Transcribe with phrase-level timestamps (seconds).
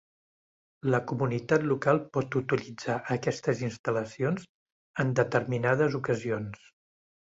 [0.93, 4.49] La comunitat local pot utilitzar aquestes instal·lacions
[5.05, 6.65] en determinades ocasions.